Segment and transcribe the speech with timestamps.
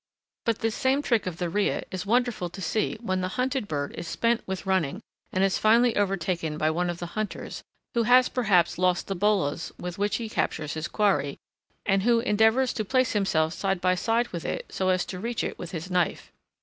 [0.45, 3.91] But this same trick of the rhea is wonderful to see when the hunted bird
[3.93, 4.99] is spent with running
[5.31, 7.61] and is finally overtaken by one of the hunters
[7.93, 11.37] who has perhaps lost the bolas with which he captures his quarry,
[11.85, 15.43] and who endeavours to place himself side by side with it so as to reach
[15.43, 16.31] it with his knife.